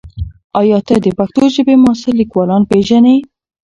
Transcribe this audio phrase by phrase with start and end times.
[0.59, 3.15] ایا ته د پښتو ژبې معاصر لیکوالان پېژنې؟